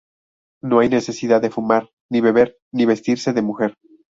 [0.63, 3.77] No hay necesidad de fumar ni beber ni vestirse de mujer.